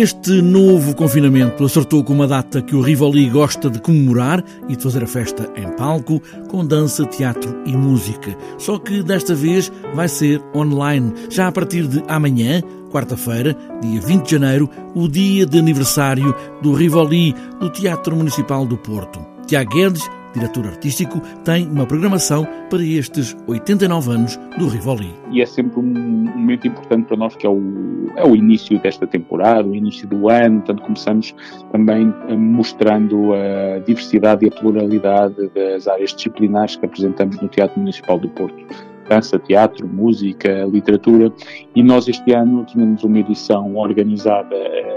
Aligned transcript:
Este 0.00 0.40
novo 0.40 0.94
confinamento 0.94 1.64
acertou 1.64 2.04
com 2.04 2.12
uma 2.12 2.28
data 2.28 2.62
que 2.62 2.76
o 2.76 2.80
Rivoli 2.80 3.28
gosta 3.28 3.68
de 3.68 3.80
comemorar 3.80 4.44
e 4.68 4.76
de 4.76 4.82
fazer 4.84 5.02
a 5.02 5.08
festa 5.08 5.50
em 5.56 5.68
palco, 5.74 6.22
com 6.48 6.64
dança, 6.64 7.04
teatro 7.04 7.60
e 7.66 7.76
música. 7.76 8.36
Só 8.58 8.78
que 8.78 9.02
desta 9.02 9.34
vez 9.34 9.72
vai 9.96 10.06
ser 10.06 10.40
online, 10.54 11.12
já 11.28 11.48
a 11.48 11.52
partir 11.52 11.88
de 11.88 12.00
amanhã, 12.06 12.62
quarta-feira, 12.92 13.56
dia 13.82 14.00
20 14.00 14.24
de 14.24 14.30
janeiro, 14.30 14.70
o 14.94 15.08
dia 15.08 15.44
de 15.44 15.58
aniversário 15.58 16.32
do 16.62 16.74
Rivoli 16.74 17.34
do 17.58 17.68
Teatro 17.68 18.14
Municipal 18.14 18.64
do 18.64 18.78
Porto. 18.78 19.18
Tiago 19.48 19.74
Guedes 19.74 20.08
diretor 20.34 20.66
artístico, 20.66 21.20
tem 21.44 21.66
uma 21.66 21.86
programação 21.86 22.46
para 22.70 22.82
estes 22.82 23.36
89 23.46 24.10
anos 24.10 24.36
do 24.58 24.68
Rivoli. 24.68 25.14
E 25.30 25.42
é 25.42 25.46
sempre 25.46 25.80
um 25.80 25.82
momento 25.82 26.66
importante 26.66 27.06
para 27.06 27.16
nós, 27.16 27.36
que 27.36 27.46
é 27.46 27.50
o, 27.50 27.60
é 28.16 28.24
o 28.24 28.34
início 28.34 28.78
desta 28.80 29.06
temporada, 29.06 29.68
o 29.68 29.74
início 29.74 30.06
do 30.08 30.28
ano, 30.28 30.60
portanto 30.60 30.82
começamos 30.82 31.34
também 31.72 32.12
eh, 32.28 32.36
mostrando 32.36 33.32
a 33.34 33.78
diversidade 33.80 34.44
e 34.44 34.48
a 34.48 34.52
pluralidade 34.52 35.48
das 35.54 35.86
áreas 35.86 36.14
disciplinares 36.14 36.76
que 36.76 36.84
apresentamos 36.84 37.40
no 37.40 37.48
Teatro 37.48 37.78
Municipal 37.78 38.18
do 38.18 38.28
Porto. 38.28 38.56
Dança, 39.08 39.38
teatro, 39.38 39.88
música, 39.88 40.66
literatura, 40.70 41.32
e 41.74 41.82
nós 41.82 42.08
este 42.08 42.34
ano 42.34 42.64
tínhamos 42.64 43.02
uma 43.04 43.18
edição 43.18 43.74
organizada 43.76 44.54
eh, 44.54 44.87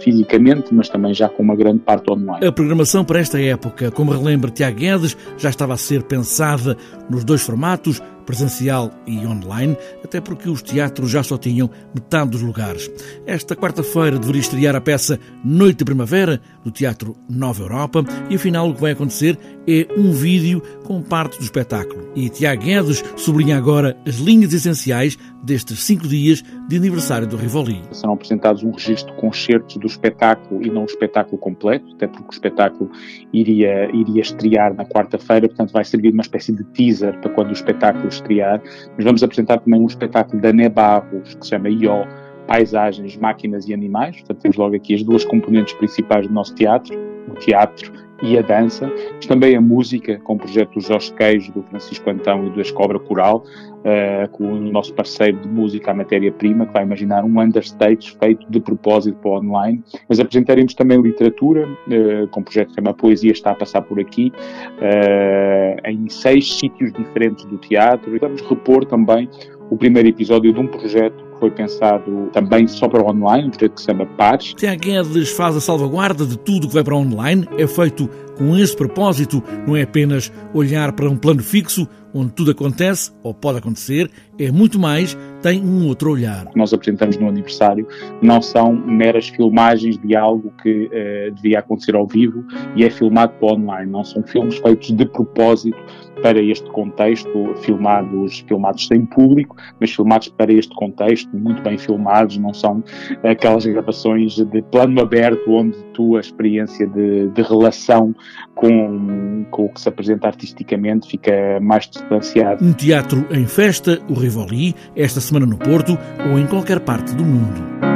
fisicamente, 0.00 0.72
mas 0.72 0.88
também 0.88 1.14
já 1.14 1.28
com 1.28 1.42
uma 1.42 1.56
grande 1.56 1.80
parte 1.80 2.10
online. 2.10 2.46
A 2.46 2.52
programação 2.52 3.04
para 3.04 3.20
esta 3.20 3.40
época, 3.40 3.90
como 3.90 4.12
relembra 4.12 4.50
Tiago 4.50 4.78
Guedes, 4.78 5.16
já 5.36 5.48
estava 5.48 5.74
a 5.74 5.76
ser 5.76 6.02
pensada 6.02 6.76
nos 7.08 7.24
dois 7.24 7.42
formatos, 7.42 8.02
presencial 8.24 8.90
e 9.06 9.18
online, 9.26 9.76
até 10.02 10.20
porque 10.20 10.48
os 10.48 10.62
teatros 10.62 11.10
já 11.10 11.22
só 11.22 11.36
tinham 11.36 11.70
metade 11.94 12.30
dos 12.30 12.42
lugares. 12.42 12.90
Esta 13.26 13.54
quarta-feira 13.54 14.18
deveria 14.18 14.40
estrear 14.40 14.74
a 14.74 14.80
peça 14.80 15.18
Noite 15.44 15.78
de 15.78 15.84
Primavera, 15.84 16.40
do 16.64 16.70
Teatro 16.70 17.14
Nova 17.28 17.62
Europa, 17.62 18.04
e 18.30 18.36
afinal 18.36 18.68
o 18.68 18.74
que 18.74 18.80
vai 18.80 18.92
acontecer 18.92 19.38
é 19.66 19.86
um 19.96 20.12
vídeo 20.12 20.62
com 20.84 21.02
parte 21.02 21.38
do 21.38 21.44
espetáculo. 21.44 22.08
E 22.14 22.28
Tiago 22.28 22.62
Guedes 22.62 23.02
sublinha 23.16 23.56
agora 23.56 23.96
as 24.06 24.16
linhas 24.16 24.52
essenciais 24.52 25.18
destes 25.42 25.84
cinco 25.84 26.06
dias 26.08 26.42
de 26.68 26.76
aniversário 26.76 27.26
do 27.26 27.36
Rivoli. 27.36 27.82
Serão 27.92 28.14
apresentados 28.14 28.62
um 28.62 28.70
registro 28.70 29.12
com 29.14 29.32
certos 29.32 29.76
do 29.76 29.86
espetáculo 29.86 30.64
e 30.64 30.70
não 30.70 30.82
o 30.82 30.86
espetáculo 30.86 31.38
completo, 31.38 31.86
até 31.94 32.06
porque 32.06 32.28
o 32.28 32.32
espetáculo 32.32 32.90
iria, 33.32 33.90
iria 33.94 34.22
estrear 34.22 34.74
na 34.74 34.84
quarta-feira, 34.84 35.48
portanto 35.48 35.72
vai 35.72 35.84
servir 35.84 36.12
uma 36.12 36.22
espécie 36.22 36.52
de 36.52 36.64
teaser 36.64 37.18
para 37.20 37.30
quando 37.30 37.50
o 37.50 37.52
espetáculo 37.52 38.08
estrear. 38.14 38.60
Mas 38.96 39.04
vamos 39.04 39.22
apresentar 39.22 39.58
também 39.58 39.80
um 39.80 39.86
espetáculo 39.86 40.40
da 40.40 40.52
Nebarros, 40.52 41.34
que 41.34 41.44
se 41.44 41.50
chama 41.50 41.68
IO, 41.68 42.06
Paisagens, 42.46 43.16
Máquinas 43.16 43.68
e 43.68 43.74
Animais. 43.74 44.16
Portanto, 44.16 44.40
temos 44.40 44.56
logo 44.56 44.76
aqui 44.76 44.94
as 44.94 45.02
duas 45.02 45.24
componentes 45.24 45.74
principais 45.74 46.26
do 46.26 46.32
nosso 46.32 46.54
teatro, 46.54 46.94
teatro 47.34 48.04
e 48.22 48.38
a 48.38 48.42
dança, 48.42 48.90
mas 49.14 49.26
também 49.26 49.56
a 49.56 49.60
música, 49.60 50.18
com 50.20 50.34
o 50.34 50.38
projeto 50.38 50.74
do 50.74 50.80
Jorge 50.80 51.12
Queijo, 51.12 51.52
do 51.52 51.62
Francisco 51.64 52.08
Antão 52.08 52.46
e 52.46 52.50
do 52.50 52.60
Escobra 52.60 52.98
Coral, 52.98 53.44
uh, 53.80 54.28
com 54.30 54.44
o 54.44 54.56
nosso 54.56 54.94
parceiro 54.94 55.38
de 55.38 55.48
música, 55.48 55.90
a 55.90 55.94
matéria-prima, 55.94 56.66
que 56.66 56.72
vai 56.72 56.84
imaginar 56.84 57.24
um 57.24 57.40
understage 57.40 58.16
feito 58.18 58.46
de 58.48 58.60
propósito 58.60 59.18
para 59.18 59.30
o 59.30 59.38
online. 59.38 59.82
Mas 60.08 60.20
apresentaremos 60.20 60.74
também 60.74 61.00
literatura, 61.00 61.66
uh, 61.66 62.28
com 62.28 62.40
o 62.40 62.44
projeto 62.44 62.68
que 62.68 62.74
chama 62.76 62.94
Poesia 62.94 63.32
Está 63.32 63.50
a 63.50 63.54
Passar 63.54 63.82
por 63.82 64.00
Aqui, 64.00 64.32
uh, 64.78 65.88
em 65.90 66.08
seis 66.08 66.58
sítios 66.58 66.92
diferentes 66.92 67.44
do 67.44 67.58
teatro. 67.58 68.14
E 68.14 68.18
vamos 68.18 68.40
repor 68.42 68.86
também 68.86 69.28
o 69.70 69.76
primeiro 69.76 70.08
episódio 70.08 70.52
de 70.52 70.60
um 70.60 70.66
projeto 70.66 71.24
foi 71.38 71.50
pensado 71.50 72.28
também 72.32 72.66
só 72.66 72.88
para 72.88 73.02
online, 73.02 73.48
um 73.48 73.50
projeto 73.50 73.74
que 73.74 73.80
se 73.80 73.86
chama 73.86 74.06
Pares. 74.06 74.54
Tiago 74.54 74.80
Guedes 74.80 75.30
faz 75.30 75.56
a 75.56 75.60
salvaguarda 75.60 76.26
de 76.26 76.38
tudo 76.38 76.68
que 76.68 76.74
vai 76.74 76.84
para 76.84 76.96
online, 76.96 77.46
é 77.58 77.66
feito 77.66 78.08
com 78.36 78.56
esse 78.56 78.76
propósito, 78.76 79.42
não 79.66 79.76
é 79.76 79.82
apenas 79.82 80.32
olhar 80.52 80.92
para 80.92 81.08
um 81.08 81.16
plano 81.16 81.42
fixo 81.42 81.88
onde 82.14 82.32
tudo 82.32 82.52
acontece 82.52 83.12
ou 83.22 83.34
pode 83.34 83.58
acontecer, 83.58 84.08
é 84.38 84.50
muito 84.52 84.78
mais, 84.78 85.18
tem 85.42 85.60
um 85.60 85.86
outro 85.88 86.12
olhar. 86.12 86.48
Nós 86.54 86.72
apresentamos 86.72 87.16
no 87.16 87.28
aniversário 87.28 87.86
não 88.22 88.40
são 88.40 88.72
meras 88.72 89.28
filmagens 89.28 89.98
de 89.98 90.14
algo 90.14 90.52
que 90.62 90.86
uh, 90.86 91.34
devia 91.34 91.58
acontecer 91.58 91.96
ao 91.96 92.06
vivo 92.06 92.44
e 92.76 92.84
é 92.84 92.90
filmado 92.90 93.32
para 93.40 93.54
online, 93.54 93.90
não 93.90 94.04
são 94.04 94.22
filmes 94.22 94.56
feitos 94.58 94.92
de 94.92 95.04
propósito 95.06 95.76
para 96.22 96.40
este 96.40 96.70
contexto, 96.70 97.54
filmados, 97.56 98.44
filmados 98.46 98.86
sem 98.86 99.04
público, 99.04 99.56
mas 99.80 99.92
filmados 99.92 100.28
para 100.28 100.52
este 100.52 100.74
contexto, 100.74 101.23
muito 101.32 101.62
bem 101.62 101.78
filmados, 101.78 102.36
não 102.38 102.52
são 102.52 102.82
aquelas 103.22 103.66
gravações 103.66 104.34
de 104.34 104.62
plano 104.62 105.00
aberto 105.00 105.50
onde 105.50 105.76
tu 105.92 106.16
a 106.16 106.20
experiência 106.20 106.86
de, 106.86 107.28
de 107.28 107.42
relação 107.42 108.14
com, 108.54 109.44
com 109.50 109.64
o 109.66 109.68
que 109.68 109.80
se 109.80 109.88
apresenta 109.88 110.26
artisticamente 110.26 111.08
fica 111.08 111.58
mais 111.60 111.88
distanciado. 111.88 112.64
Um 112.64 112.72
teatro 112.72 113.26
em 113.30 113.46
festa, 113.46 114.00
o 114.08 114.14
Rivoli, 114.14 114.74
esta 114.96 115.20
semana 115.20 115.46
no 115.46 115.58
Porto 115.58 115.98
ou 116.30 116.38
em 116.38 116.46
qualquer 116.46 116.80
parte 116.80 117.14
do 117.14 117.24
mundo. 117.24 117.93